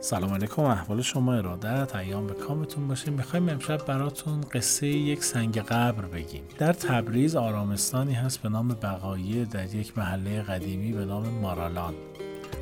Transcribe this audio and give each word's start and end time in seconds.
سلام 0.00 0.34
علیکم 0.34 0.62
احوال 0.62 1.02
شما 1.02 1.34
ارادت 1.34 1.96
ایام 1.96 2.26
به 2.26 2.34
کامتون 2.34 2.88
باشه. 2.88 3.10
می‌خوایم 3.10 3.48
امشب 3.48 3.86
براتون 3.86 4.40
قصه 4.40 4.86
یک 4.86 5.24
سنگ 5.24 5.58
قبر 5.58 6.04
بگیم. 6.06 6.42
در 6.58 6.72
تبریز 6.72 7.36
آرامستانی 7.36 8.12
هست 8.12 8.42
به 8.42 8.48
نام 8.48 8.68
بقایه 8.68 9.44
در 9.44 9.74
یک 9.74 9.98
محله 9.98 10.42
قدیمی 10.42 10.92
به 10.92 11.04
نام 11.04 11.28
مارالان. 11.28 11.94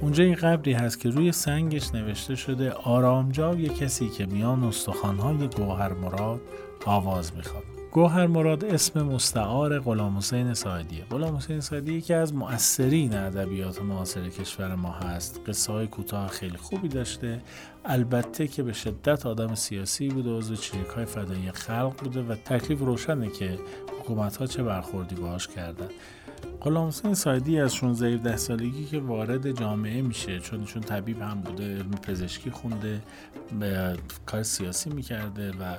اونجا 0.01 0.25
این 0.25 0.35
قبری 0.35 0.73
هست 0.73 1.01
که 1.01 1.11
روی 1.11 1.33
سنگش 1.33 1.95
نوشته 1.95 2.35
شده 2.35 2.73
آرامجا 2.73 3.55
یک 3.55 3.79
کسی 3.79 4.09
که 4.09 4.27
میان 4.27 4.65
استخوانهای 4.65 5.49
گوهر 5.49 5.93
مراد 5.93 6.41
آواز 6.87 7.37
می‌خواد. 7.37 7.80
گوهر 7.93 8.27
مراد 8.27 8.65
اسم 8.65 9.03
مستعار 9.03 9.79
غلام 9.79 10.17
حسین 10.17 10.55
ساعدیه 10.55 11.05
غلام 11.05 11.37
حسین 11.37 11.87
یکی 11.87 12.15
از 12.15 12.35
مؤثرین 12.35 13.15
ادبیات 13.15 13.83
معاصر 13.83 14.29
کشور 14.29 14.75
ما 14.75 14.93
هست. 14.93 15.41
قصه 15.47 15.73
های 15.73 15.87
کوتاه 15.87 16.29
خیلی 16.29 16.57
خوبی 16.57 16.89
داشته. 16.89 17.41
البته 17.85 18.47
که 18.47 18.63
به 18.63 18.73
شدت 18.73 19.27
آدم 19.27 19.55
سیاسی 19.55 20.09
بوده 20.09 20.31
عضو 20.31 20.57
چریک 20.57 20.87
های 20.87 21.05
فدایی 21.05 21.53
خلق 21.53 21.95
بوده 21.99 22.23
و 22.23 22.35
تکلیف 22.35 22.81
روشنه 22.81 23.31
که 23.31 23.59
حکومت 24.01 24.37
ها 24.37 24.47
چه 24.47 24.63
برخوردی 24.63 25.15
باهاش 25.15 25.49
کردن. 25.49 25.89
غلام 26.61 26.89
حسین 26.89 27.15
سایدی 27.15 27.61
از 27.61 27.75
16 27.75 28.17
ده 28.17 28.37
سالگی 28.37 28.85
که 28.85 28.99
وارد 28.99 29.61
جامعه 29.61 30.03
میشه 30.03 30.41
چون 30.41 30.65
چون 30.65 30.83
طبیب 30.83 31.23
هم 31.23 31.41
بوده 31.41 31.65
علم 31.65 31.91
پزشکی 31.91 32.51
خونده 32.51 33.03
به 33.61 33.97
کار 34.27 34.43
سیاسی 34.43 34.91
می‌کرده 34.91 35.51
و 35.51 35.77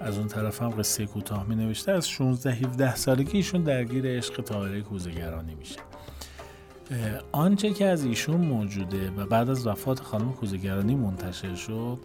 از 0.00 0.18
اون 0.18 0.28
طرف 0.28 0.62
هم 0.62 0.70
قصه 0.70 1.06
کوتاه 1.06 1.46
می 1.48 1.54
نوشته 1.54 1.92
از 1.92 2.08
16 2.08 2.52
17 2.52 2.96
سالگی 2.96 3.36
ایشون 3.36 3.62
درگیر 3.62 4.06
عشق 4.06 4.40
طاهره 4.40 4.80
کوزگرانی 4.80 5.54
میشه. 5.54 5.80
آنچه 7.32 7.70
که 7.70 7.86
از 7.86 8.04
ایشون 8.04 8.40
موجوده 8.40 9.10
و 9.10 9.26
بعد 9.26 9.50
از 9.50 9.66
وفات 9.66 10.00
خانم 10.00 10.32
کوزگرانی 10.32 10.94
منتشر 10.94 11.54
شد 11.54 11.98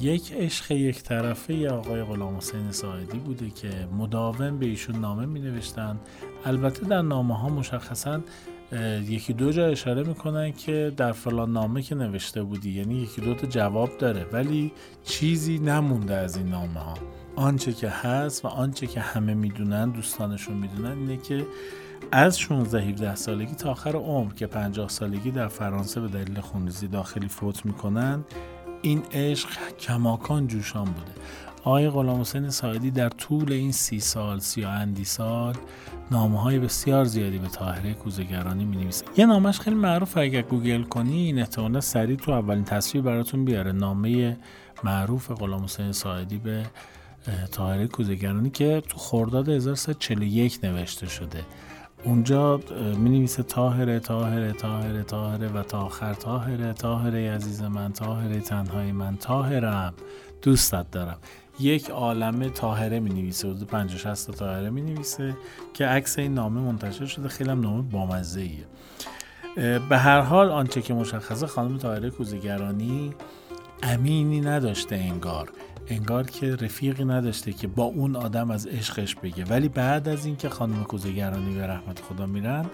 یک 0.00 0.32
عشق 0.32 0.72
یک 0.72 1.02
طرفه 1.02 1.54
ی 1.54 1.66
آقای 1.66 2.02
غلام 2.02 2.36
حسین 2.36 2.72
ساعدی 2.72 3.18
بوده 3.18 3.50
که 3.50 3.70
مداوم 3.98 4.58
به 4.58 4.66
ایشون 4.66 4.96
نامه 4.96 5.26
می 5.26 5.40
نوشتن 5.40 5.98
البته 6.44 6.86
در 6.86 7.02
نامه 7.02 7.38
ها 7.38 7.48
مشخصا 7.48 8.20
یکی 9.08 9.32
دو 9.32 9.52
جا 9.52 9.66
اشاره 9.66 10.02
می‌کنن 10.02 10.52
که 10.52 10.92
در 10.96 11.12
فلان 11.12 11.52
نامه 11.52 11.82
که 11.82 11.94
نوشته 11.94 12.42
بودی 12.42 12.70
یعنی 12.70 12.94
یکی 12.94 13.20
دو 13.20 13.34
تا 13.34 13.46
جواب 13.46 13.98
داره 13.98 14.26
ولی 14.32 14.72
چیزی 15.04 15.58
نمونده 15.58 16.14
از 16.14 16.36
این 16.36 16.48
نامه 16.48 16.80
ها 16.80 16.94
آنچه 17.36 17.72
که 17.72 17.88
هست 17.88 18.44
و 18.44 18.48
آنچه 18.48 18.86
که 18.86 19.00
همه 19.00 19.34
می‌دونن 19.34 19.90
دوستانشون 19.90 20.56
می‌دونن 20.56 20.98
اینه 20.98 21.16
که 21.16 21.46
از 22.12 22.38
16 22.38 22.80
17 22.80 23.14
سالگی 23.14 23.54
تا 23.54 23.70
آخر 23.70 23.96
عمر 23.96 24.32
که 24.32 24.46
50 24.46 24.88
سالگی 24.88 25.30
در 25.30 25.48
فرانسه 25.48 26.00
به 26.00 26.08
دلیل 26.08 26.40
خونریزی 26.40 26.88
داخلی 26.88 27.28
فوت 27.28 27.66
می‌کنن 27.66 28.24
این 28.82 29.02
عشق 29.12 29.48
کماکان 29.80 30.46
جوشان 30.46 30.84
بوده. 30.84 31.12
آقای 31.68 31.90
غلام 31.90 32.20
حسین 32.20 32.50
ساعدی 32.50 32.90
در 32.90 33.08
طول 33.08 33.52
این 33.52 33.72
سی 33.72 34.00
سال 34.00 34.38
سی 34.38 34.64
اندی 34.64 35.04
سال 35.04 35.54
نامه 36.10 36.42
های 36.42 36.58
بسیار 36.58 37.04
زیادی 37.04 37.38
به 37.38 37.48
طاهره 37.48 37.94
کوزگرانی 37.94 38.64
می 38.64 38.76
نویسه 38.76 39.04
یه 39.16 39.26
نامش 39.26 39.60
خیلی 39.60 39.76
معروف 39.76 40.16
اگر 40.16 40.42
گوگل 40.42 40.82
کنی 40.82 41.16
این 41.16 41.38
احتمالا 41.38 41.80
سریع 41.80 42.16
تو 42.16 42.32
اولین 42.32 42.64
تصویر 42.64 43.04
براتون 43.04 43.44
بیاره. 43.44 43.72
نامه 43.72 44.36
معروف 44.84 45.30
غلام 45.30 45.64
حسین 45.64 45.92
ساعدی 45.92 46.38
به 46.38 46.66
طاهره 47.52 47.86
کوزگرانی 47.86 48.50
که 48.50 48.82
تو 48.88 48.98
خرداد 48.98 49.48
1341 49.48 50.58
نوشته 50.62 51.06
شده. 51.08 51.44
اونجا 52.04 52.60
می 52.98 53.10
نویسه 53.10 53.42
تاهره 53.42 54.00
تاهره 54.00 54.52
تاهره 54.52 55.02
تاهره 55.02 55.48
و 55.48 55.62
تا 55.62 55.80
آخر 55.80 56.14
تاهره 56.14 56.72
تاهره 56.72 57.30
عزیز 57.30 57.62
من 57.62 57.92
تاهره 57.92 58.40
تنهای 58.40 58.92
من 58.92 59.16
تاهرم. 59.16 59.94
دوستت 60.42 60.90
دارم. 60.90 61.18
یک 61.60 61.90
عالم 61.90 62.48
تاهره 62.48 63.00
می 63.00 63.10
نویسه 63.10 63.48
حدود 63.48 63.68
50 63.68 63.98
60 63.98 64.26
تا 64.26 64.32
تاهره 64.32 64.70
می 64.70 64.82
نویسه 64.82 65.36
که 65.74 65.86
عکس 65.86 66.18
این 66.18 66.34
نامه 66.34 66.60
منتشر 66.60 67.06
شده. 67.06 67.28
خیلی 67.28 67.50
هم 67.50 67.60
نامه 67.60 67.82
بامزه 67.82 68.40
ایه 68.40 68.64
به 69.88 69.98
هر 69.98 70.20
حال 70.20 70.50
آنچه 70.50 70.82
که 70.82 70.94
مشخصه 70.94 71.46
خانم 71.46 71.78
تاهره 71.78 72.10
کوزگرانی 72.10 73.14
امینی 73.82 74.40
نداشته 74.40 74.96
انگار. 74.96 75.48
انگار 75.88 76.26
که 76.26 76.56
رفیقی 76.56 77.04
نداشته 77.04 77.52
که 77.52 77.66
با 77.66 77.84
اون 77.84 78.16
آدم 78.16 78.50
از 78.50 78.66
عشقش 78.66 79.14
بگه. 79.14 79.44
ولی 79.44 79.68
بعد 79.68 80.08
از 80.08 80.26
اینکه 80.26 80.48
خانم 80.48 80.84
کوزگرانی 80.84 81.54
به 81.54 81.66
رحمت 81.66 82.00
خدا 82.00 82.26
میرن 82.26 82.66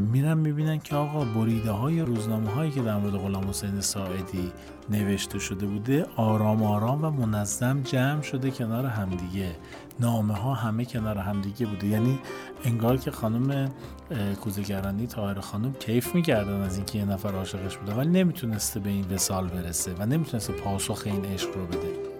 میرن 0.00 0.38
می‌بینن 0.38 0.78
که 0.78 0.96
آقا 0.96 1.24
بریده 1.24 1.70
های 1.70 2.00
روزنامه 2.00 2.50
هایی 2.50 2.70
که 2.70 2.82
در 2.82 2.96
مورد 2.96 3.14
غلام 3.14 3.48
حسین 3.48 3.80
ساعدی 3.80 4.52
نوشته 4.90 5.38
شده 5.38 5.66
بوده 5.66 6.06
آرام 6.16 6.62
آرام 6.62 7.04
و 7.04 7.10
منظم 7.10 7.82
جمع 7.82 8.22
شده 8.22 8.50
کنار 8.50 8.86
همدیگه. 8.86 9.56
نامه 10.00 10.34
ها 10.34 10.54
همه 10.54 10.84
کنار 10.84 11.18
همدیگه 11.18 11.66
بوده. 11.66 11.86
یعنی 11.86 12.18
انگار 12.64 12.96
که 12.96 13.10
خانم 13.10 13.70
کوزگرانی 14.40 15.06
تاهر 15.06 15.40
خانم 15.40 15.72
کیف 15.72 16.14
می‌کردن 16.14 16.60
از 16.60 16.76
اینکه 16.76 16.98
یه 16.98 17.04
نفر 17.04 17.34
عاشقش 17.34 17.76
بوده 17.76 17.94
ولی 17.94 18.10
نمی‌تونسته 18.10 18.80
به 18.80 18.90
این 18.90 19.04
وسال 19.14 19.48
برسه 19.48 19.94
و 19.98 20.06
نمی‌تونسته 20.06 20.52
پاسخ 20.52 21.02
این 21.06 21.24
عشق 21.24 21.56
رو 21.56 21.66
بده. 21.66 22.11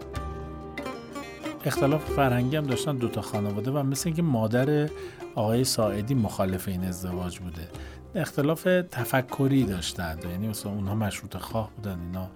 اختلاف 1.65 2.05
فرهنگی 2.05 2.57
هم 2.57 2.67
داشتن 2.67 2.97
دوتا 2.97 3.21
خانواده 3.21 3.71
و 3.71 3.83
مثل 3.83 4.03
اینکه 4.09 4.23
مادر 4.23 4.89
آقای 5.35 5.65
ساعدی 5.65 6.15
مخالف 6.15 6.69
این 6.69 6.85
ازدواج 6.85 7.39
بوده. 7.39 7.69
اختلاف 8.15 8.63
تفکری 8.91 9.65
داشتن. 9.65 10.19
یعنی 10.31 10.49
مثلا 10.49 10.73
اونها 10.73 10.95
مشروط 10.95 11.37
خواه 11.37 11.71
بودن 11.77 12.01
اینا 12.01 12.29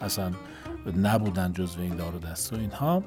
اصلا 0.00 0.30
نبودن 1.02 1.52
جزو 1.52 1.80
این 1.80 1.96
دار 1.96 2.16
و 2.16 2.18
دست 2.18 2.52
و 2.52 2.56
اینها. 2.56 3.02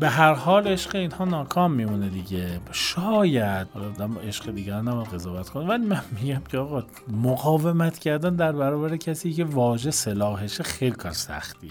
به 0.00 0.08
هر 0.08 0.34
حال 0.34 0.68
عشق 0.68 0.94
اینها 0.94 1.24
ناکام 1.24 1.72
میمونه 1.72 2.08
دیگه. 2.08 2.60
شاید. 2.72 3.66
حالا 3.74 4.20
عشق 4.20 4.50
دیگر 4.50 4.80
نباید 4.80 5.08
قضاوت 5.08 5.48
کنم 5.48 5.68
ولی 5.68 5.86
من 5.86 6.02
میگم 6.20 6.42
که 6.48 6.58
آقا 6.58 6.84
مقاومت 7.08 7.98
کردن 7.98 8.36
در 8.36 8.52
برابر 8.52 8.96
کسی 8.96 9.32
که 9.32 9.44
واژه 9.44 9.90
سلاحشه 9.90 10.62
خیلی 10.62 10.96
کار 10.96 11.12
سختیه. 11.12 11.70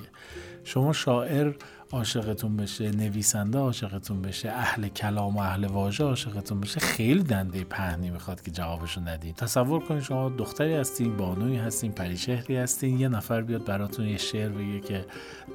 شما 0.63 0.93
شاعر 0.93 1.53
عاشقتون 1.91 2.57
بشه 2.57 2.91
نویسنده 2.91 3.57
عاشقتون 3.57 4.21
بشه 4.21 4.49
اهل 4.49 4.87
کلام 4.87 5.35
و 5.35 5.39
اهل 5.39 5.65
واژه 5.65 6.03
عاشقتون 6.03 6.61
بشه 6.61 6.79
خیلی 6.79 7.23
دنده 7.23 7.63
پهنی 7.63 8.09
می‌خواد 8.09 8.41
که 8.41 8.51
جوابشو 8.51 9.01
ندین. 9.01 9.33
تصور 9.33 9.83
کنید 9.83 10.03
شما 10.03 10.29
دختری 10.29 10.73
هستین 10.73 11.17
بانوی 11.17 11.57
هستین 11.57 11.91
پریشهری 11.91 12.57
هستین 12.57 12.99
یه 12.99 13.07
نفر 13.07 13.41
بیاد 13.41 13.65
براتون 13.65 14.05
یه 14.05 14.17
شعر 14.17 14.49
بگه 14.49 14.79
که 14.79 15.05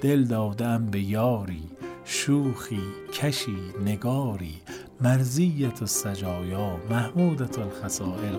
دل 0.03 0.25
دادم 0.25 0.87
به 0.87 1.01
یاری 1.01 1.63
شوخی 2.05 2.83
کشی 3.13 3.57
نگاری 3.85 4.55
مرزیت 5.01 5.83
السجایا 5.83 6.77
محمودت 6.91 7.59
الخسائل 7.59 8.37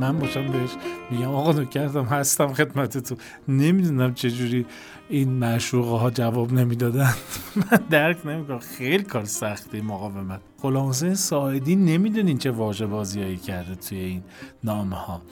من 0.00 0.18
باشم 0.18 0.52
بهش 0.52 0.70
میگم 1.10 1.34
آقا 1.34 1.64
کردم 1.64 2.04
هستم 2.04 2.52
خدمت 2.52 2.98
تو 2.98 3.16
نمی‌دونم 3.48 4.14
چجوری 4.14 4.66
این 5.08 5.28
معشوقه 5.28 5.98
ها 5.98 6.10
جواب 6.10 6.52
نمی‌دادن. 6.52 7.14
من 7.56 7.78
درک 7.90 8.26
نمی‌کنم. 8.26 8.58
خیلی 8.58 9.02
کار 9.02 9.24
سختی 9.24 9.80
مقاومت. 9.80 10.40
غلام 10.62 10.88
حسین 10.88 11.14
ساعدی 11.14 11.76
نمی‌دونین 11.76 12.38
چه 12.38 12.50
واژه 12.50 12.86
بازیایی 12.86 13.36
کرده 13.36 13.74
توی 13.74 13.98
این 13.98 14.22
نامه 14.64 14.96
ها 14.96 15.22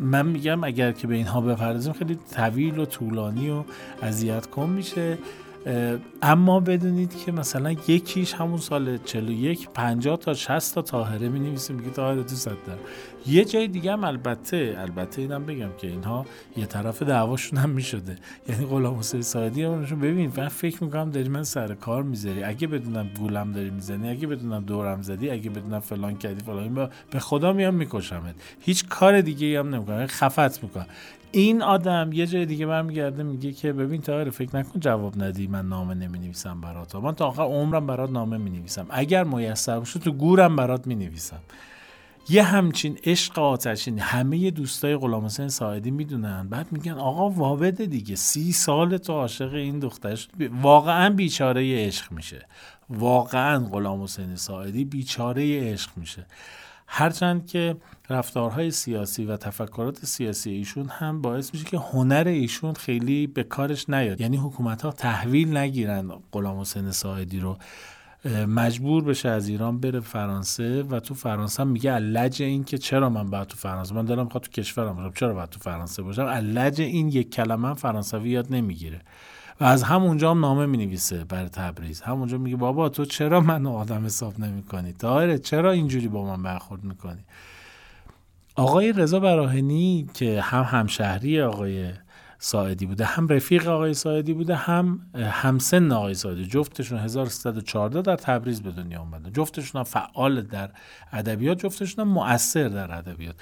من 0.00 0.26
میگم 0.26 0.64
اگر 0.64 0.92
که 0.92 1.06
به 1.06 1.14
اینها 1.14 1.40
بپردازیم 1.40 1.92
خیلی 1.92 2.18
طویل 2.34 2.78
و 2.78 2.84
طولانی 2.84 3.50
و 3.50 3.64
اذیت 4.02 4.46
کن 4.46 4.70
میشه. 4.70 5.18
اما 6.22 6.60
بدونید 6.60 7.16
که 7.24 7.32
مثلا 7.32 7.72
یکیش 7.72 8.34
همون 8.34 8.58
سال 8.58 8.98
41 8.98 9.68
50 9.70 10.16
تا 10.16 10.34
60 10.34 10.74
تا 10.74 10.82
طاهره 10.82 11.28
می 11.28 11.40
نویسه 11.40 11.74
میگه 11.74 11.90
طاهره 11.90 12.22
دوست 12.22 12.44
دارم. 12.46 12.78
یه 13.26 13.44
جای 13.44 13.68
دیگه 13.68 13.92
هم 13.92 14.04
البته 14.04 14.76
البته 14.78 15.22
اینم 15.22 15.46
بگم 15.46 15.68
که 15.78 15.86
اینها 15.86 16.26
یه 16.56 16.66
طرف 16.66 17.02
دعواشون 17.02 17.58
هم 17.58 17.70
می‌شده. 17.70 18.16
یعنی 18.48 18.66
غلام 18.66 18.98
حسین 18.98 19.22
ساعدی 19.22 19.62
همونشون 19.62 20.00
ببین 20.00 20.32
من 20.36 20.48
فکر 20.48 20.84
می‌کنم 20.84 21.10
داری 21.10 21.28
من 21.28 21.42
سر 21.42 21.74
کار 21.74 22.02
می‌ذاری. 22.02 22.42
اگه 22.42 22.66
بدونم 22.66 23.10
گولم 23.18 23.52
داری 23.52 23.70
می‌زنی 23.70 24.10
اگه 24.10 24.26
بدونم 24.26 24.64
دورم 24.64 25.02
زدی 25.02 25.30
اگه 25.30 25.50
بدونم 25.50 25.80
فلان 25.80 26.18
کردی 26.18 26.44
فلان 26.44 26.88
به 27.10 27.18
خدا 27.18 27.52
میام 27.52 27.74
میکشمت. 27.74 28.34
هیچ 28.60 28.88
کار 28.88 29.20
دیگه 29.20 29.58
هم 29.58 29.74
نمی‌کنم. 29.74 30.06
خفت 30.06 30.62
می‌کنم. 30.62 30.86
این 31.32 31.62
آدم 31.62 32.10
یه 32.12 32.26
جای 32.26 32.46
دیگه 32.46 32.66
برمیگرده 32.66 33.22
میگه 33.22 33.52
که 33.52 33.72
ببین 33.72 34.00
تا 34.00 34.30
فکر 34.30 34.56
نکن 34.56 34.80
جواب 34.80 35.22
ندی 35.22 35.46
من 35.46 35.68
نامه 35.68 35.94
نمی 35.94 36.18
نویسم 36.18 36.60
برات 36.60 36.94
من 36.94 37.14
تا 37.14 37.26
آخر 37.26 37.42
عمرم 37.42 37.86
برات 37.86 38.10
نامه 38.10 38.38
می 38.38 38.50
نویسم 38.50 38.86
اگر 38.90 39.24
میسر 39.24 39.78
باشه 39.78 40.00
تو 40.00 40.12
گورم 40.12 40.56
برات 40.56 40.86
می 40.86 40.94
نویسم 40.94 41.40
یه 42.30 42.42
همچین 42.42 42.98
عشق 43.04 43.38
آتشین 43.38 43.98
همه 43.98 44.50
دوستای 44.50 44.96
غلام 44.96 45.24
حسین 45.24 45.48
ساعدی 45.48 45.90
می‌دونن. 45.90 46.48
بعد 46.48 46.72
میگن 46.72 46.92
آقا 46.92 47.30
وابده 47.30 47.86
دیگه. 47.86 48.16
سی 48.16 48.52
سال 48.52 48.98
تو 48.98 49.12
عاشق 49.12 49.54
این 49.54 49.78
دخترش. 49.78 50.28
واقعا 50.62 51.10
بیچاره 51.10 51.86
عشق 51.86 52.12
میشه. 52.12 52.46
واقعا 52.90 53.58
غلام 53.58 54.02
حسین 54.02 54.36
ساعدی 54.36 54.84
بیچاره 54.84 55.72
عشق 55.72 55.90
میشه. 55.96 56.26
هرچند 56.90 57.46
که 57.46 57.76
رفتارهای 58.10 58.70
سیاسی 58.70 59.24
و 59.24 59.36
تفکرات 59.36 60.04
سیاسی 60.04 60.50
ایشون 60.50 60.88
هم 60.88 61.22
باعث 61.22 61.54
میشه 61.54 61.64
که 61.64 61.78
هنر 61.78 62.24
ایشون 62.26 62.74
خیلی 62.74 63.26
به 63.26 63.42
کارش 63.42 63.90
نیاد. 63.90 64.20
یعنی 64.20 64.36
حکومت 64.36 64.82
ها 64.82 64.92
تحویل 64.92 65.56
نگیرن. 65.56 66.08
غلام 66.32 66.60
حسین 66.60 66.90
ساعدی 66.90 67.40
رو 67.40 67.58
مجبور 68.46 69.04
بشه 69.04 69.28
از 69.28 69.48
ایران 69.48 69.80
بره 69.80 70.00
فرانسه 70.00 70.82
و 70.82 71.00
تو 71.00 71.14
فرانسه 71.14 71.62
هم 71.62 71.68
میگه 71.68 71.92
علج 71.92 72.42
این 72.42 72.64
که 72.64 72.78
چرا 72.78 73.10
من 73.10 73.30
باید 73.30 73.46
تو 73.46 73.56
فرانسه؟ 73.56 73.94
من 73.94 74.04
دارم 74.04 74.24
می‌خواد 74.24 74.42
تو 74.42 74.50
کشورم 74.50 74.96
باشم. 74.96 75.12
چرا 75.14 75.34
باید 75.34 75.48
تو 75.48 75.60
فرانسه 75.60 76.02
باشم؟ 76.02 76.22
علج 76.22 76.80
این 76.80 77.08
یک 77.08 77.30
کلمه 77.30 77.74
فرانسوی 77.74 78.30
یاد 78.30 78.54
نمی‌گیره. 78.54 79.00
و 79.60 79.64
از 79.64 79.82
همونجا 79.82 80.30
هم 80.30 80.40
نامه 80.40 80.66
می 80.66 80.76
نویسه 80.76 81.24
بر 81.24 81.46
تبریز. 81.46 82.00
همونجا 82.00 82.38
میگه 82.38 82.56
بابا 82.56 82.88
تو 82.88 83.04
چرا 83.04 83.40
من 83.40 83.66
آدم 83.66 84.04
حساب 84.04 84.40
نمی 84.40 84.62
کنی 84.62 84.92
داره 84.92 85.38
چرا 85.38 85.70
اینجوری 85.70 86.08
با 86.08 86.24
من 86.24 86.42
برخورد 86.42 86.84
می‌کنی؟ 86.84 87.24
آقای 88.56 88.92
رضا 88.92 89.20
براهنی 89.20 90.10
که 90.14 90.40
هم 90.40 90.62
همشهری 90.62 91.42
آقای 91.42 91.92
ساعدی 92.38 92.86
بوده 92.86 93.04
هم 93.04 93.28
رفیق 93.28 93.68
آقای 93.68 93.94
ساعدی 93.94 94.32
بوده 94.32 94.54
هم 94.54 95.00
همسن 95.14 95.92
آقای 95.92 96.14
ساعدی. 96.14 96.46
جفتشون 96.46 96.98
1314 96.98 98.02
در 98.02 98.16
تبریز 98.16 98.62
به 98.62 98.70
دنیا 98.70 99.00
اومده 99.00 99.30
جفتشون 99.30 99.82
فعال 99.82 100.42
در 100.42 100.70
ادبیات 101.12 101.58
جفتشون 101.58 102.08
مؤثر 102.08 102.68
در 102.68 102.94
ادبیات. 102.94 103.34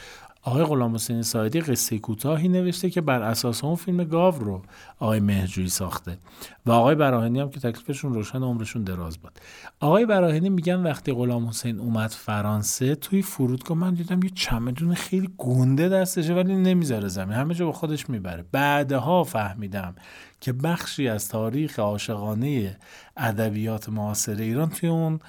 آقای 0.46 0.64
غلام 0.64 0.94
حسین 0.94 1.22
سایدی 1.22 1.60
قصه 1.60 1.98
کوتاهی 1.98 2.48
نوشته 2.48 2.90
که 2.90 3.00
بر 3.00 3.22
اساس 3.22 3.64
اون 3.64 3.74
فیلم 3.74 4.04
گاو 4.04 4.34
رو 4.38 4.62
آقای 4.98 5.20
مهرجویی 5.20 5.68
ساخته 5.68 6.18
و 6.66 6.70
آقای 6.70 6.94
براهنی 6.94 7.40
هم 7.40 7.50
که 7.50 7.60
تکلیفشون 7.60 8.14
روشن 8.14 8.42
عمرشون 8.42 8.84
دراز 8.84 9.18
بود 9.18 9.32
آقای 9.80 10.06
براهنی 10.06 10.48
میگن 10.48 10.82
وقتی 10.82 11.12
غلام 11.12 11.48
حسین 11.48 11.80
اومد 11.80 12.10
فرانسه 12.10 12.94
توی 12.94 13.22
فرودگاه 13.22 13.76
من 13.76 13.94
دیدم 13.94 14.22
یه 14.22 14.30
چمدون 14.30 14.94
خیلی 14.94 15.30
گنده 15.38 15.88
دستشه 15.88 16.34
ولی 16.34 16.56
نمی‌ذاره 16.56 17.08
زمین. 17.08 17.32
همه 17.32 17.54
جا 17.54 17.66
با 17.66 17.72
خودش 17.72 18.10
می‌بره. 18.10 18.44
بعدها 18.52 19.24
فهمیدم 19.24 19.94
که 20.40 20.52
بخشی 20.52 21.08
از 21.08 21.28
تاریخ 21.28 21.78
عاشقانه 21.78 22.76
ادبیات 23.16 23.88
معاصر 23.88 24.36
ایران 24.36 24.68
توی 24.68 24.88
اون 24.88 25.20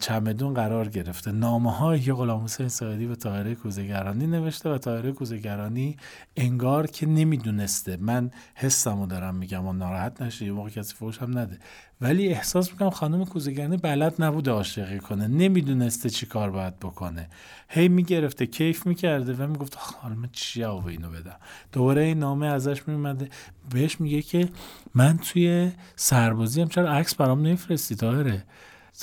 چمدون 0.00 0.54
قرار 0.54 0.88
گرفته. 0.88 1.32
نامه 1.32 1.72
هایی 1.72 2.02
که 2.02 2.12
غلام 2.12 2.44
حسین 2.44 2.68
سایدی 2.68 3.06
به 3.06 3.16
طاهره 3.16 3.54
کوزگرانی 3.54 4.26
نوشته 4.26 4.70
و 4.70 4.78
طاهره 4.78 5.12
کوزگرانی 5.12 5.96
انگار 6.36 6.86
که 6.86 7.06
نمی‌دونسته. 7.06 7.96
من 8.00 8.30
حسمو 8.54 9.06
دارم 9.06 9.34
میگم 9.34 9.66
و 9.66 9.72
ناراحت 9.72 10.22
نشه 10.22 10.44
یه 10.44 10.52
موقع 10.52 10.70
کسی 10.70 10.94
فوش 10.94 11.18
هم 11.18 11.38
نده. 11.38 11.58
ولی 12.00 12.28
احساس 12.28 12.72
می‌کنم 12.72 12.90
خانم 12.90 13.24
کوزگرانی 13.24 13.76
بلد 13.76 14.14
نبوده 14.18 14.50
عاشقی 14.50 14.98
کنه. 14.98 15.26
نمی‌دونسته 15.26 16.10
چی 16.10 16.26
کار 16.26 16.50
باید 16.50 16.78
بکنه. 16.78 17.28
هی 17.68 17.88
می‌گرفته 17.88 18.46
کیف 18.46 18.86
می‌کرده 18.86 19.34
و 19.34 19.46
می‌گفت 19.46 19.78
من 20.04 20.28
چی 20.32 20.64
اینو 20.64 21.10
بدم. 21.10 21.36
دوباره 21.72 22.02
این 22.02 22.18
نامه 22.18 22.46
ازش 22.46 22.88
میومده 22.88 23.28
بهش 23.70 24.00
میگه 24.00 24.22
که 24.22 24.48
من 24.94 25.18
توی 25.18 25.72
سربازی 25.96 26.60
هم 26.60 26.68
چرا 26.68 26.92
عکس 26.92 27.14
برام 27.14 27.46
نفرستی 27.46 27.94
طاهره؟ 27.94 28.44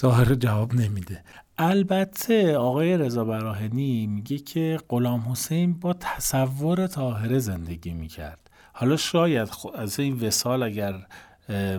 ظاهر 0.01 0.36
جواب 0.36 0.74
نمیده. 0.74 1.24
البته 1.57 2.57
آقای 2.57 2.97
رضا 2.97 3.25
براهنی 3.25 4.07
میگه 4.07 4.38
که 4.38 4.80
غلام 4.89 5.31
حسین 5.31 5.74
با 5.74 5.94
تصور 5.94 6.88
طاهره 6.88 7.39
زندگی 7.39 7.94
می‌کرد. 7.94 8.50
حالا 8.74 8.97
شاید 8.97 9.50
از 9.75 10.00
این 10.00 10.19
وسال 10.19 10.63
اگر 10.63 10.95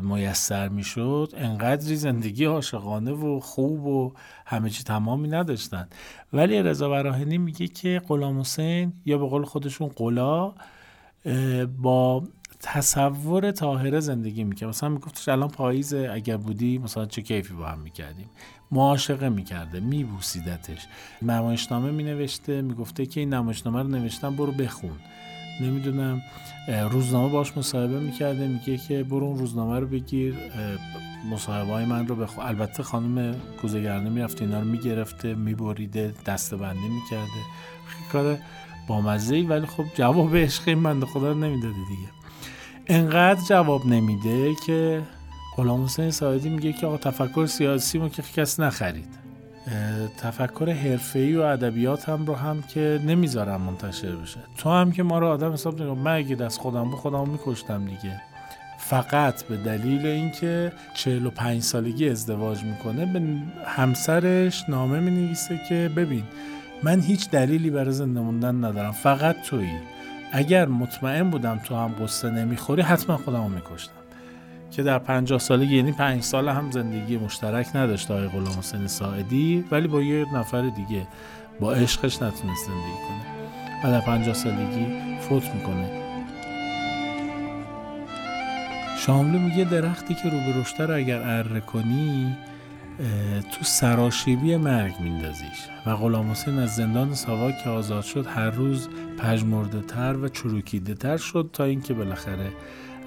میسر 0.03 0.69
می‌شد 0.69 1.33
انقدری 1.37 1.97
زندگی 1.97 2.45
عاشقانه 2.45 3.13
و 3.13 3.41
خوب 3.41 3.87
و 3.87 4.13
همه 4.47 4.71
چی 4.71 4.83
تمامی 4.83 5.29
نداشتن. 5.29 5.89
ولی 6.33 6.63
رضا 6.63 6.89
براهنی 6.89 7.39
میگه 7.39 7.69
که 7.69 8.03
غلام 8.09 8.41
حسین 8.41 8.93
یا 9.05 9.19
به 9.19 9.27
قول 9.27 9.45
خودشون 9.45 9.89
قلا 9.89 10.53
با 11.83 12.23
تصور 12.61 13.51
طاهره 13.51 14.01
زندگی 14.01 14.45
می‌کرد. 14.45 14.69
مثلا 14.69 14.89
میگفتش 14.89 15.29
الان 15.29 15.49
پاییز 15.49 15.95
اگر 15.95 16.37
بودی 16.37 16.79
مثلا 16.79 17.07
چه 17.07 17.23
کیفی 17.23 17.55
با 17.55 17.67
هم 17.67 17.79
می‌کردیم؟ 17.79 18.31
معاشقه 18.71 19.29
می‌کرده 19.29 19.81
میبوسیدتش. 19.81 20.87
نمایشنامه 21.23 21.91
مینوشته 21.91 22.63
می‌گفته 22.63 23.07
که 23.07 23.21
این 23.21 23.35
نمایشنامه 23.35 23.83
رو 23.83 23.89
نوشتم 23.89 24.37
برو 24.37 24.53
بخون. 24.53 24.99
نمی‌دونم 25.61 26.23
روزنامه 26.91 27.33
باش 27.33 27.57
مصاحبه 27.57 28.01
می‌کرده 28.01 28.49
میگه 28.49 28.77
که 28.77 29.03
برو 29.03 29.25
اون 29.25 29.39
روزنامه 29.39 29.81
رو 29.81 29.87
بگیر 29.87 30.35
مصاحبه 31.31 31.73
های 31.73 31.85
من 31.85 32.07
رو 32.07 32.17
بخون. 32.17 32.45
البته 32.45 32.83
خانم 32.83 33.35
کوزگرنه 33.61 34.11
می‌رفته 34.11 34.45
اینا 34.45 34.61
رو 34.61 34.67
می‌گرفته 34.67 35.35
میبریده 35.35 36.15
دستبندی 36.27 36.89
می‌کرده. 36.89 37.41
کار 38.13 38.39
بامزه 38.89 39.43
ولی 39.43 39.67
خب 39.67 39.85
جواب 39.95 40.37
عشق 40.37 40.63
این 40.67 40.83
بنده 40.83 41.07
خدا 41.07 41.33
رو 41.33 41.39
نمی‌داده 41.39 41.75
دیگه. 41.75 42.16
انقدر 42.89 43.41
جواب 43.49 43.87
نمیده 43.87 44.55
که 44.67 45.03
غلام 45.57 45.85
حسین 45.85 46.11
ساعدی 46.11 46.49
میگه 46.49 46.73
که 46.73 46.87
آقا 46.87 46.97
تفکر 46.97 47.47
سیاسی 47.47 47.99
ما 47.99 48.09
که 48.09 48.23
کس 48.23 48.61
نخرید. 48.61 49.09
تفکر 50.19 50.71
حرفه‌ای 50.71 51.37
و 51.37 51.41
ادبیات 51.41 52.09
هم 52.09 52.27
رو 52.27 52.35
هم 52.35 52.63
که 52.63 53.01
نمی‌ذارم 53.07 53.61
منتشر 53.61 54.17
بشه. 54.17 54.41
تو 54.59 54.71
هم 54.71 54.93
که 54.93 55.03
ما 55.03 55.19
رو 55.19 55.27
آدم 55.27 55.53
حساب 55.53 55.83
نگاه 55.83 55.95
من 55.95 56.17
اگه 56.17 56.35
دست 56.35 56.61
خودم 56.61 56.85
بود 56.85 56.99
خودم 56.99 57.29
میکشتم 57.29 57.85
دیگه. 57.85 58.23
فقط 58.79 59.43
به 59.43 59.57
دلیل 59.57 60.07
اینکه 60.07 60.73
45 60.95 61.63
سالگی 61.63 62.09
ازدواج 62.09 62.63
می‌کنه 62.63 63.07
به 63.07 63.23
همسرش 63.65 64.65
نامه 64.69 65.01
می‌نویسه 65.01 65.61
که 65.69 65.91
ببین 65.97 66.25
من 66.83 67.01
هیچ 67.01 67.31
دلیلی 67.31 67.71
برای 67.71 67.93
زنده 67.93 68.21
موندن 68.21 68.65
ندارم 68.65 68.93
فقط 68.93 69.37
تویی. 69.43 69.96
اگر 70.33 70.67
مطمئن 70.67 71.31
بودم 71.31 71.61
تو 71.65 71.77
هم 71.77 71.95
قصه 72.01 72.31
نمی‌خوری 72.31 72.83
حتما 72.83 73.17
خودم 73.17 73.43
رو 73.43 73.49
میکشتم. 73.49 73.93
که 74.71 74.83
در 74.83 74.99
پنجاه 74.99 75.39
سالگی 75.39 75.77
یعنی 75.77 75.93
پنج 75.93 76.23
سال 76.23 76.49
هم 76.49 76.71
زندگی 76.71 77.17
مشترک 77.17 77.77
نداشت 77.77 78.11
آقای 78.11 78.29
غلام 78.29 78.59
حسین 78.59 78.87
ساعدی 78.87 79.65
ولی 79.71 79.89
با 79.89 80.03
یه 80.03 80.27
نفر 80.35 80.63
دیگه 80.63 81.07
با 81.61 81.73
عشقش 81.73 82.17
نتونست 82.17 82.67
زندگی 82.67 82.97
کنه 83.09 83.85
و 83.85 83.91
در 83.91 84.01
پنجاه 84.01 84.35
سالگی 84.35 84.87
فوت 85.21 85.55
می‌کنه. 85.55 85.91
شاملو 88.99 89.39
میگه 89.39 89.65
درختی 89.65 90.15
که 90.15 90.29
رو 90.29 90.61
رشته 90.61 90.87
رو 90.87 90.95
اگر 90.95 91.23
اره 91.23 91.61
کنی 91.61 92.37
تو 93.53 93.65
سراشیبی 93.65 94.57
مرگ 94.57 95.01
میندازیش. 95.01 95.69
و 95.87 95.97
غلام 95.97 96.31
حسین 96.31 96.59
از 96.59 96.77
زندان 96.77 97.15
ساواک 97.15 97.55
که 97.65 97.71
آزاد 97.71 98.05
شد 98.05 98.27
هر 98.27 98.51
روز 98.51 98.89
پژمرده 99.19 99.81
تر 99.81 100.17
و 100.17 100.29
چروکیده 100.29 100.95
تر 100.95 101.17
شد 101.17 101.51
تا 101.53 101.65
اینکه 101.65 101.95
بالاخره 101.95 102.53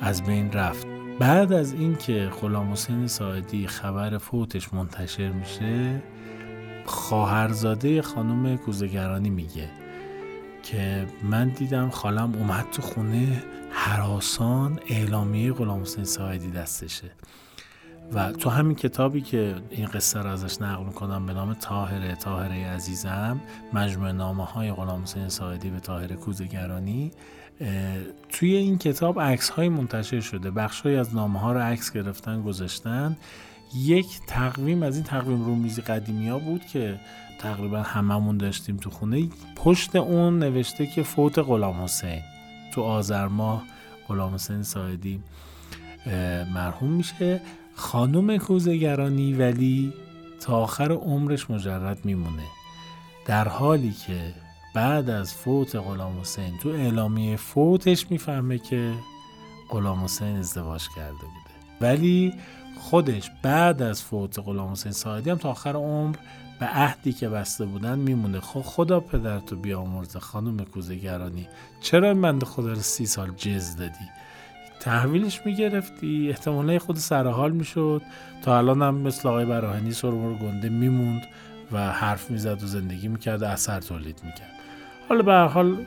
از 0.01 0.23
بین 0.23 0.51
رفت. 0.51 0.87
بعد 1.19 1.53
از 1.53 1.73
اینکه 1.73 2.29
غلام 2.41 2.71
حسین 2.71 3.07
ساعدی 3.07 3.67
خبر 3.67 4.17
فوتش 4.17 4.73
منتشر 4.73 5.31
میشه 5.31 6.01
خواهرزاده 6.85 8.01
خانم 8.01 8.57
کوزگرانی 8.57 9.29
میگه 9.29 9.69
که 10.63 11.07
من 11.23 11.49
دیدم 11.49 11.89
خالم 11.89 12.35
اومد 12.35 12.65
تو 12.71 12.81
خونه 12.81 13.43
حراسان 13.71 14.79
اعلامیه 14.87 15.53
غلام 15.53 15.81
حسین 15.81 16.03
ساعدی 16.03 16.51
دستشه. 16.51 17.11
و 18.13 18.31
تو 18.31 18.49
همین 18.49 18.75
کتابی 18.75 19.21
که 19.21 19.55
این 19.69 19.85
قصه 19.85 20.19
رو 20.19 20.29
ازش 20.29 20.61
نقل 20.61 20.83
می‌کنم 20.85 21.25
به 21.25 21.33
نام 21.33 21.53
تاهره 21.53 22.15
تاهره 22.15 22.67
عزیزم 22.67 23.41
مجموعه 23.73 24.11
نامه 24.11 24.45
های 24.45 24.71
غلام 24.71 25.01
حسین 25.01 25.29
ساعدی 25.29 25.69
به 25.69 25.79
تاهره 25.79 26.15
کوزگرانی. 26.15 27.11
توی 28.29 28.55
این 28.55 28.77
کتاب 28.77 29.21
عکس 29.21 29.49
های 29.49 29.69
منتشر 29.69 30.19
شده 30.19 30.51
بخش 30.51 30.81
های 30.81 30.95
از 30.95 31.15
نامه 31.15 31.39
ها 31.39 31.51
رو 31.51 31.59
عکس 31.59 31.91
گرفتن 31.91 32.41
گذاشتن. 32.41 33.17
یک 33.75 34.19
تقویم 34.27 34.83
از 34.83 34.95
این 34.95 35.03
تقویم 35.03 35.45
رومیزی 35.45 35.81
قدیمی 35.81 36.29
ها 36.29 36.39
بود 36.39 36.65
که 36.65 36.99
تقریبا 37.39 37.81
هممون 37.81 38.37
داشتیم 38.37 38.77
تو 38.77 38.89
خونه. 38.89 39.29
پشت 39.55 39.95
اون 39.95 40.39
نوشته 40.39 40.87
که 40.87 41.03
فوت 41.03 41.39
غلام 41.39 41.83
حسین. 41.83 42.21
تو 42.73 42.81
آذر 42.81 43.27
ماه 43.27 43.63
غلام 44.07 44.33
حسین 44.33 44.63
ساعدی 44.63 45.21
مرحوم 46.53 46.89
میشه. 46.89 47.41
خانم 47.79 48.37
کوزگرانی 48.37 49.33
ولی 49.33 49.93
تا 50.39 50.57
آخر 50.57 50.91
عمرش 50.91 51.49
مجرد 51.49 52.05
میمونه. 52.05 52.43
در 53.25 53.47
حالی 53.47 53.91
که 53.91 54.33
بعد 54.75 55.09
از 55.09 55.33
فوت 55.33 55.75
غلام 55.75 56.19
حسین 56.19 56.57
تو 56.57 56.69
اعلامیه 56.69 57.35
فوتش 57.35 58.11
می‌فهمه 58.11 58.57
که 58.57 58.93
غلام 59.69 60.03
حسین 60.03 60.35
ازدواج 60.35 60.87
کرده 60.95 61.11
بوده. 61.11 61.79
ولی 61.81 62.33
خودش 62.79 63.31
بعد 63.43 63.81
از 63.81 64.03
فوت 64.03 64.39
غلام 64.39 64.71
حسین 64.71 64.91
ساعدی 64.91 65.29
هم 65.29 65.37
تا 65.37 65.49
آخر 65.51 65.75
عمر 65.75 66.15
به 66.59 66.65
عهدی 66.65 67.13
که 67.13 67.29
بسته 67.29 67.65
بودن 67.65 67.99
میمونه. 67.99 68.39
خب 68.39 68.61
خدا 68.61 68.99
پدرتو 68.99 69.55
بیامرزه 69.55 70.19
خانم 70.19 70.65
کوزگرانی 70.65 71.47
چرا 71.81 72.13
من 72.13 72.39
خدا 72.39 72.73
رو 72.73 72.81
سی 72.81 73.05
سال 73.05 73.31
جز 73.31 73.75
دادی؟ 73.75 74.09
تحویلش 74.79 75.41
می‌گرفتی 75.45 76.29
احتمالا 76.29 76.79
خود 76.79 76.95
سرحال 76.95 77.51
می‌شد. 77.51 78.01
تا 78.41 78.57
الان 78.57 78.81
هم 78.81 78.95
مثل 78.95 79.29
آقای 79.29 79.45
براهنی 79.45 79.91
سرمور 79.91 80.33
گنده 80.33 80.69
میموند 80.69 81.21
و 81.71 81.91
حرف 81.91 82.31
می‌زد 82.31 82.63
و 82.63 82.67
زندگی 82.67 83.07
می‌کرد 83.07 83.41
و 83.41 83.45
اثر 83.45 83.79
تولید 83.79 84.21
می‌کرد. 84.23 84.51
حالا 85.09 85.21
به 85.21 85.33
حال 85.53 85.77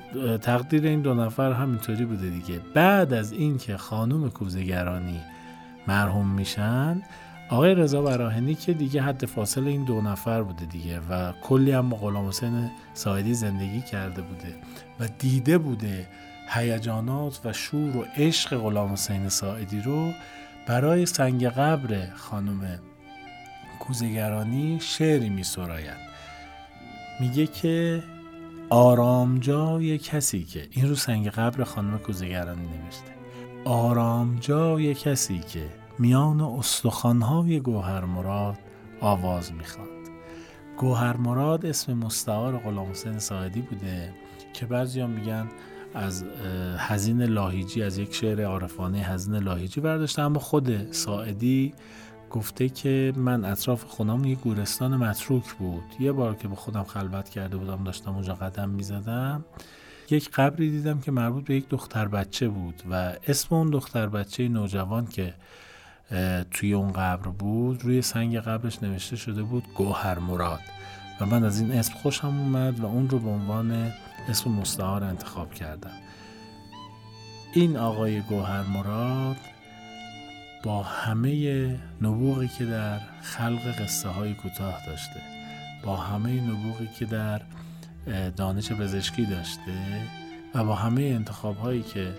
تقدیر 0.42 0.86
این 0.86 1.02
دو 1.02 1.14
نفر 1.14 1.52
همینطوری 1.52 2.04
بوده 2.04 2.30
دیگه. 2.30 2.60
بعد 2.74 3.12
از 3.12 3.32
اینکه 3.32 3.76
خانم 3.76 4.30
کوزگرانی 4.30 5.20
مرحوم 5.88 6.28
میشن 6.28 7.02
آقای 7.50 7.74
رضا 7.74 8.02
براهنی 8.02 8.54
که 8.54 8.72
دیگه 8.72 9.02
حد 9.02 9.26
فاصل 9.26 9.66
این 9.66 9.84
دو 9.84 10.00
نفر 10.00 10.42
بوده 10.42 10.64
دیگه 10.64 11.00
و 11.10 11.32
کلی 11.42 11.72
هم 11.72 11.94
غلام 11.94 12.28
حسین 12.28 12.70
ساعدی 12.94 13.34
زندگی 13.34 13.80
کرده 13.80 14.22
بوده 14.22 14.54
و 15.00 15.08
دیده 15.18 15.58
بوده 15.58 16.06
هیجانات 16.48 17.40
و 17.44 17.52
شور 17.52 17.96
و 17.96 18.04
عشق 18.16 18.56
غلام 18.56 18.92
حسین 18.92 19.28
ساعدی 19.28 19.80
رو 19.80 20.12
برای 20.66 21.06
سنگ 21.06 21.46
قبر 21.46 22.06
خانم 22.14 22.78
کوزگرانی 23.80 24.78
شعری 24.80 25.28
می 25.28 25.44
سراید 25.44 26.12
میگه 27.20 27.46
که 27.46 28.02
آرامجای 28.70 29.98
کسی 29.98 30.44
که 30.44 30.68
این 30.70 30.88
رو 30.88 30.94
سنگ 30.94 31.28
قبر 31.28 31.64
خانم 31.64 31.98
کوزگرانی 31.98 32.66
نوشته. 32.66 33.12
آرامجای 33.64 34.94
کسی 34.94 35.38
که 35.38 35.64
میان 35.98 36.40
استخوانهای 36.40 37.60
گوهر 37.60 38.04
مراد 38.04 38.58
آواز 39.00 39.52
می‌خواند. 39.52 40.08
گوهر 40.78 41.16
مراد 41.16 41.66
اسم 41.66 41.92
مستعار 41.92 42.58
غلام 42.58 42.90
حسین 42.90 43.18
ساعدی 43.18 43.60
بوده 43.60 44.14
که 44.52 44.66
بعضیا 44.66 45.06
میگن 45.06 45.48
از 45.94 46.24
حزین 46.88 47.22
لاهیجی 47.22 47.82
از 47.82 47.98
یک 47.98 48.14
شعر 48.14 48.44
عارفانه 48.44 48.98
حزین 48.98 49.34
لاهیجی 49.34 49.80
برداشته 49.80 50.22
اما 50.22 50.40
خود 50.40 50.92
ساعدی 50.92 51.74
گفته 52.30 52.68
که 52.68 53.12
من 53.16 53.44
اطراف 53.44 53.84
خونم 53.84 54.24
یه 54.24 54.34
گورستان 54.34 54.96
متروک 54.96 55.54
بود. 55.54 55.82
یه 56.00 56.12
بار 56.12 56.34
که 56.34 56.48
به 56.48 56.54
خودم 56.54 56.82
خلوت 56.84 57.28
کرده 57.28 57.56
بودم 57.56 57.84
داشتم 57.84 58.14
اونجا 58.14 58.34
قدم 58.34 58.68
می‌زدم 58.68 59.44
یک 60.10 60.30
قبری 60.30 60.70
دیدم 60.70 61.00
که 61.00 61.10
مربوط 61.10 61.44
به 61.44 61.54
یک 61.54 61.68
دختر 61.68 62.08
بچه 62.08 62.48
بود 62.48 62.82
و 62.90 63.12
اسم 63.26 63.54
اون 63.54 63.70
دختر 63.70 64.06
بچه 64.06 64.48
نوجوان 64.48 65.06
که 65.06 65.34
توی 66.50 66.72
اون 66.72 66.92
قبر 66.92 67.28
بود 67.28 67.84
روی 67.84 68.02
سنگ 68.02 68.36
قبرش 68.36 68.82
نوشته 68.82 69.16
شده 69.16 69.42
بود 69.42 69.64
گوهر 69.74 70.18
مراد. 70.18 70.60
و 71.20 71.26
من 71.26 71.44
از 71.44 71.60
این 71.60 71.72
اسم 71.72 71.94
خوشم 71.94 72.26
اومد 72.26 72.80
و 72.80 72.86
اون 72.86 73.08
رو 73.08 73.18
به 73.18 73.28
عنوان 73.28 73.92
اسم 74.28 74.50
مستعار 74.50 75.04
انتخاب 75.04 75.54
کردم. 75.54 76.00
این 77.54 77.76
آقای 77.76 78.20
گوهر 78.20 78.62
مراد 78.62 79.36
با 80.62 80.82
همه 80.82 81.80
نبوغی 82.02 82.48
که 82.48 82.64
در 82.64 83.00
خلق 83.22 83.80
قصه 83.80 84.08
های 84.08 84.34
کوتاه 84.34 84.86
داشته 84.86 85.20
با 85.82 85.96
همه 85.96 86.40
نبوغی 86.40 86.88
که 86.98 87.04
در 87.04 87.42
دانش 88.36 88.72
پزشکی 88.72 89.26
داشته 89.26 89.72
و 90.54 90.64
با 90.64 90.74
همه 90.74 91.02
انتخاب 91.02 91.56
هایی 91.56 91.82
که 91.82 92.14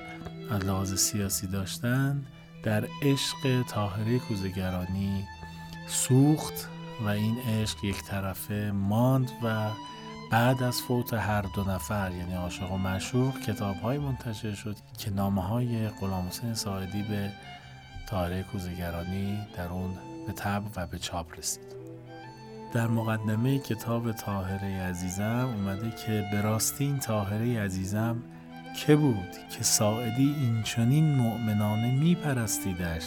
از 0.52 0.66
لحاظ 0.66 0.94
سیاسی 0.94 1.48
داشتن 1.48 2.26
در 2.64 2.88
عشق 3.02 3.64
تاهره 3.70 4.20
کوزگرانی 4.20 5.28
سوخت 5.88 6.68
و 7.06 7.08
این 7.08 7.38
عشق 7.40 7.84
یک 7.84 8.04
طرفه 8.04 8.72
ماند 8.76 9.32
و 9.44 9.70
بعد 10.34 10.64
از 10.64 10.82
فوت 10.82 11.14
هر 11.14 11.42
دو 11.42 11.64
نفر 11.64 12.12
یعنی 12.12 12.34
عاشق 12.34 12.72
و 12.72 12.78
مشوق 12.78 13.40
کتاب 13.40 13.76
های 13.76 13.98
منتشر 13.98 14.54
شد 14.54 14.76
که 14.98 15.12
نامه 15.12 15.42
های 15.42 15.88
غلام 15.90 16.28
حسین 16.28 16.54
ساعدی 16.54 17.04
به 17.04 17.32
تاهره 18.08 18.44
کوزگرانی 18.44 19.40
در 19.58 19.68
اون 19.68 19.98
به 20.28 20.34
تب 20.34 20.64
و 20.76 20.88
به 20.88 21.00
چاپ 21.00 21.40
رسید. 21.40 21.76
در 22.74 22.88
مقدمه 22.88 23.60
کتاب 23.60 24.12
تاهره 24.12 24.82
عزیزم 24.82 25.54
اومده 25.56 25.92
که 25.92 26.28
به 26.32 26.42
راستی 26.42 26.86
این 26.86 27.00
تاهره 27.00 27.60
عزیزم 27.60 28.24
که 28.78 28.96
بود 28.96 29.32
که 29.58 29.64
ساعدی 29.64 30.36
اینچنین 30.40 31.16
مؤمنانه 31.16 31.92
میپرستیدش 31.92 33.04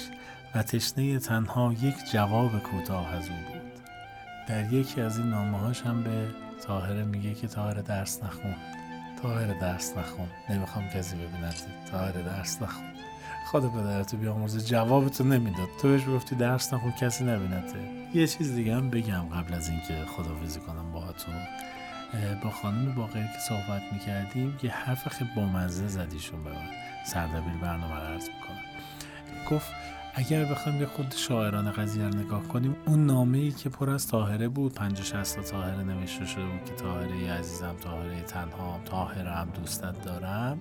و 0.54 0.62
تشنه 0.62 1.18
تنها 1.18 1.73
یک 1.73 1.95
جواب 2.12 2.59
کوتاه 2.59 3.09
از 3.09 3.28
او 3.28 3.37
بود. 3.37 3.55
در 4.49 4.73
یکی 4.73 5.00
از 5.00 5.19
این 5.19 5.31
نامه 5.31 5.59
هاش 5.59 5.83
هم 5.83 6.03
به 6.03 6.29
تاهره 6.67 7.05
میگه 7.05 7.35
که 7.35 7.49
تاهره 7.49 7.83
درس 7.83 8.25
نخون. 8.25 8.55
تاهره 9.23 9.61
درس 9.61 9.97
نخون. 9.97 10.29
نمی‌خوام 10.50 10.88
کسی 10.88 11.17
ببیند 11.17 11.55
تاهره 11.91 12.23
درس 12.23 12.62
نخون. 12.62 12.85
خدا 13.47 13.69
پدرتو 13.69 14.17
بیامرزه 14.17 14.61
جوابتو 14.61 15.25
نمی‌داد. 15.25 15.69
تو 15.83 15.88
بهش 15.88 16.03
گفتی 16.09 16.35
درس 16.35 16.75
نخون 16.75 16.93
کسی 16.93 17.25
نبینته 17.25 17.79
یه 18.15 18.26
چیز 18.26 18.55
دیگه 18.55 18.76
هم 18.76 18.91
بگم 18.91 19.29
قبل 19.35 19.55
از 19.55 19.69
اینکه 19.69 20.05
خدافزی 20.17 20.61
کنم 20.61 20.93
باهاتون. 20.93 21.35
با 22.43 22.50
خانم 22.50 22.95
باقری 22.95 23.23
که 23.23 23.38
صحبت 23.49 23.83
می‌کردیم 23.93 24.59
یه 24.62 24.71
حرف 24.71 25.09
خیلی 25.09 25.31
بامزه 25.37 25.88
زدیشون 25.88 26.45
به 26.45 26.50
من 26.50 26.69
سردبیر 27.07 27.57
برنامه 27.62 27.95
عرض 27.95 28.29
می‌کنم. 28.29 28.62
گفت 29.50 29.71
اگر 30.18 30.44
بخوایم 30.44 30.80
یه 30.80 30.87
خود 30.87 31.14
شاعران 31.16 31.70
قضیه 31.70 32.04
رو 32.04 32.16
نگاه 32.16 32.42
کنیم 32.49 32.76
اون 32.87 33.06
نامه 33.06 33.38
ای 33.38 33.50
که 33.50 33.68
پر 33.68 33.90
از 33.90 34.08
تاهره 34.08 34.49
بود 34.49 34.75
50 34.75 35.04
60 35.04 35.37
تا 35.37 35.42
تاهره 35.42 35.82
نوشته 35.82 36.26
شده 36.26 36.44
بود 36.44 36.64
که 36.64 36.75
تاهره 36.75 37.32
عزیزم 37.32 37.75
تاهره 37.80 38.23
تنهام 38.23 38.80
تاهره 38.85 39.30
هم 39.30 39.49
دوستت 39.50 40.02
دارم. 40.04 40.61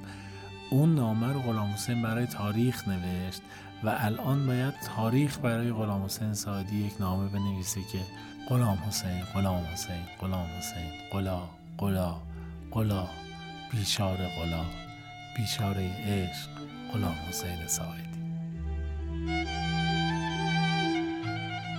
اون 0.72 0.96
نامه 0.96 1.34
رو 1.34 1.40
غلام 1.40 1.72
حسین 1.72 2.02
برای 2.02 2.26
تاریخ 2.26 2.88
نوشت 2.88 3.42
و 3.84 3.96
الان 4.00 4.48
باید 4.48 4.74
تاریخ 4.96 5.40
برای 5.40 5.72
غلام 5.72 6.06
حسین 6.06 6.34
سادی 6.34 6.76
یک 6.76 6.94
نامه 7.00 7.30
بنویسه 7.30 7.82
که 7.92 8.00
غلام 8.50 8.78
حسین 8.88 9.22
غلام 9.34 9.64
حسین 9.74 10.02
غلام 10.22 10.48
حسین 10.58 10.92
قلا 11.12 11.42
قلا 11.78 12.16
قلا 12.72 13.08
بیچاره 13.72 14.30
قلا 14.40 14.66
بیچاره 15.38 15.90
عشق 16.08 16.50
غلام 16.94 17.16
حسین 17.30 17.68
ساعدی 17.68 18.15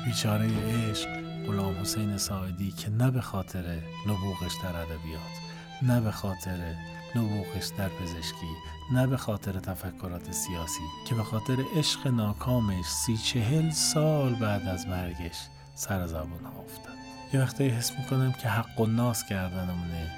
بیچاره 0.06 0.48
عشق 0.90 1.08
غلام 1.46 1.80
حسین 1.80 2.18
ساعدی 2.18 2.72
که 2.72 2.90
نه 2.90 3.10
به 3.10 3.20
خاطر 3.20 3.78
نبوغش 4.06 4.54
در 4.62 4.76
ادبیات 4.76 5.36
نه 5.82 6.00
به 6.00 6.10
خاطر 6.10 6.74
نبوغش 7.16 7.66
در 7.78 7.88
پزشکی 7.88 8.56
نه 8.92 9.06
به 9.06 9.16
خاطر 9.16 9.52
تفکرات 9.52 10.32
سیاسی 10.32 10.82
که 11.08 11.14
به 11.14 11.22
خاطر 11.22 11.56
عشق 11.76 12.06
ناکامش 12.06 12.84
سی 12.84 13.16
چهل 13.16 13.70
سال 13.70 14.34
بعد 14.34 14.68
از 14.68 14.86
مرگش 14.86 15.36
سر 15.74 16.06
زبان 16.06 16.44
ها 16.44 16.60
افتاد. 16.60 16.96
یه 17.32 17.40
وقتی 17.40 17.68
حس 17.68 17.92
می‌کنم 17.98 18.32
که 18.32 18.48
حق 18.48 18.80
و 18.80 18.86
ناس 18.86 19.24
کردنمونه 19.24 20.10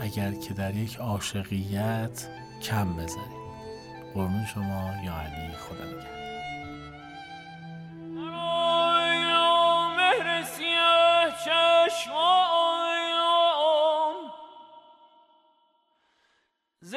اگر 0.00 0.32
که 0.32 0.54
در 0.54 0.74
یک 0.74 0.96
عاشقیت 0.96 2.28
کم 2.62 2.92
بزنیم 2.92 3.46
قرمون 4.14 4.46
شما 4.46 4.92
یا 5.04 5.12
علی 5.12 5.52
خدا 5.52 6.25
نگه 11.95 12.11
ز 16.81 16.95